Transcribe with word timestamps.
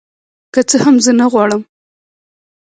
که 0.53 0.61
څه 0.69 0.77
هم 0.85 0.95
زه 1.05 1.11
نغواړم 1.19 1.61